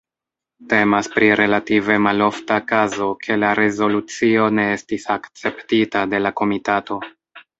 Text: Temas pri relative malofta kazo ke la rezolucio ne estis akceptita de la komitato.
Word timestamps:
Temas 0.69 1.09
pri 1.15 1.27
relative 1.39 1.97
malofta 2.05 2.55
kazo 2.71 3.09
ke 3.27 3.37
la 3.43 3.51
rezolucio 3.59 4.49
ne 4.61 4.65
estis 4.79 5.05
akceptita 5.19 6.05
de 6.15 6.23
la 6.27 6.33
komitato. 6.43 6.99